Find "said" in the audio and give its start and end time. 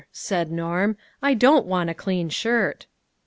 0.29-0.51